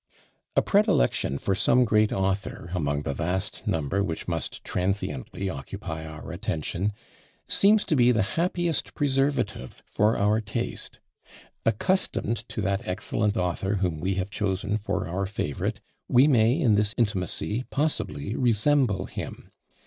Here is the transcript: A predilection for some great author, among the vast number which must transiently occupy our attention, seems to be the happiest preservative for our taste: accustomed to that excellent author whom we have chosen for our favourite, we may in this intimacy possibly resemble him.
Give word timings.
A 0.55 0.63
predilection 0.63 1.37
for 1.37 1.53
some 1.53 1.85
great 1.85 2.11
author, 2.11 2.71
among 2.73 3.03
the 3.03 3.13
vast 3.13 3.67
number 3.67 4.03
which 4.03 4.27
must 4.27 4.63
transiently 4.63 5.47
occupy 5.47 6.07
our 6.07 6.31
attention, 6.31 6.91
seems 7.47 7.85
to 7.85 7.95
be 7.95 8.11
the 8.11 8.23
happiest 8.33 8.95
preservative 8.95 9.83
for 9.85 10.17
our 10.17 10.41
taste: 10.41 10.99
accustomed 11.67 12.49
to 12.49 12.61
that 12.61 12.87
excellent 12.87 13.37
author 13.37 13.75
whom 13.75 13.99
we 13.99 14.15
have 14.15 14.31
chosen 14.31 14.77
for 14.79 15.07
our 15.07 15.27
favourite, 15.27 15.81
we 16.07 16.27
may 16.27 16.59
in 16.59 16.73
this 16.73 16.95
intimacy 16.97 17.65
possibly 17.69 18.35
resemble 18.35 19.05
him. 19.05 19.51